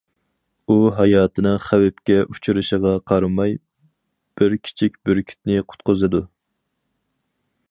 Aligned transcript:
ئۇ 0.67 0.77
ھاياتىنىڭ 0.99 1.59
خەۋپكە 1.65 2.17
ئۇچرىشىغا 2.33 2.95
قارىماي 3.11 3.55
بىر 4.41 4.59
كىچىك 4.69 5.01
بۈركۈتنى 5.11 5.65
قۇتقۇزىدۇ. 5.73 6.29